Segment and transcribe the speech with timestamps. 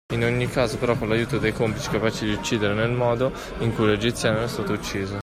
[0.15, 3.85] In ogni caso però con l’aiuto di complici capaci di uccidere nel modo in cui
[3.85, 5.19] l’egiziano era stato ucciso